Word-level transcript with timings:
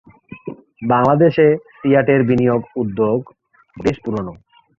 বাংলাদেশে 0.85 1.47
সিয়াটের 1.77 2.21
বিনিয়োগ 2.23 2.61
উদ্যোগ 2.75 3.19
বেশ 3.77 3.97
পুরোনো। 4.03 4.33